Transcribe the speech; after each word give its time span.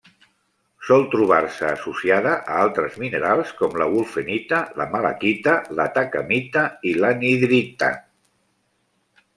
Sol 0.85 1.03
trobar-se 1.09 1.67
associada 1.71 2.31
a 2.53 2.55
altres 2.61 2.95
minerals 3.03 3.51
com 3.61 3.77
la 3.83 3.89
wulfenita, 3.93 4.63
la 4.83 4.89
malaquita, 4.97 5.55
l'atacamita 5.81 6.67
i 6.93 6.97
l'anhidrita. 7.05 7.97